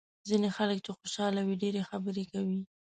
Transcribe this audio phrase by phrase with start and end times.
[0.27, 2.61] ځینې خلک چې خوشاله وي ډېرې خبرې کوي.